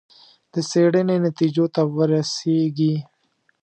[0.53, 2.93] د څېړنې نتیجو ته ورسېږي.